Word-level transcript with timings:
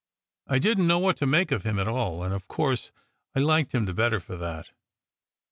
I 0.47 0.57
didn 0.57 0.77
t 0.77 0.87
know 0.87 0.97
what 0.97 1.17
to 1.17 1.27
make 1.27 1.51
of 1.51 1.61
him 1.61 1.77
at 1.77 1.87
all, 1.87 2.23
and, 2.23 2.33
of 2.33 2.47
course, 2.47 2.91
I 3.35 3.39
liked 3.39 3.71
him 3.71 3.85
the 3.85 3.93
better 3.93 4.19
for 4.19 4.35
that. 4.35 4.69